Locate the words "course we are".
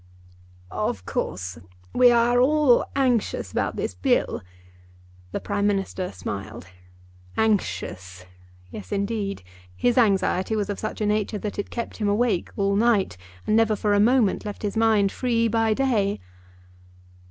1.05-2.41